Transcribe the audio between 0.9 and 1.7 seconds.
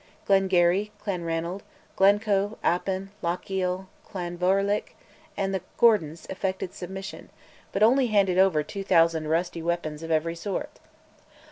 Clanranald,